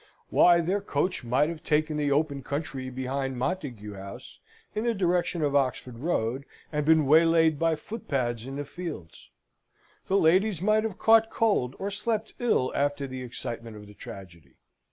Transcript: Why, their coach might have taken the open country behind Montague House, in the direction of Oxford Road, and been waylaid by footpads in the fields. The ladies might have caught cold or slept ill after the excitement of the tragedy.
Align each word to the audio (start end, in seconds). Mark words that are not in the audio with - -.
Why, 0.31 0.61
their 0.61 0.81
coach 0.81 1.23
might 1.23 1.49
have 1.49 1.61
taken 1.61 1.95
the 1.95 2.11
open 2.11 2.41
country 2.41 2.89
behind 2.89 3.37
Montague 3.37 3.93
House, 3.93 4.39
in 4.73 4.83
the 4.83 4.95
direction 4.95 5.43
of 5.43 5.55
Oxford 5.55 5.99
Road, 5.99 6.43
and 6.71 6.87
been 6.87 7.05
waylaid 7.05 7.59
by 7.59 7.75
footpads 7.75 8.47
in 8.47 8.55
the 8.55 8.65
fields. 8.65 9.29
The 10.07 10.17
ladies 10.17 10.59
might 10.59 10.85
have 10.85 10.97
caught 10.97 11.29
cold 11.29 11.75
or 11.77 11.91
slept 11.91 12.33
ill 12.39 12.71
after 12.73 13.05
the 13.05 13.21
excitement 13.21 13.77
of 13.77 13.85
the 13.85 13.93
tragedy. 13.93 14.55